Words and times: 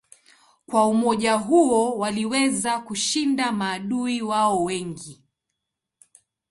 Kwa 0.65 0.87
umoja 0.87 1.33
huo 1.33 1.97
waliweza 1.97 2.79
kushinda 2.79 3.51
maadui 3.51 4.21
wao 4.21 4.63
wengi. 4.63 5.23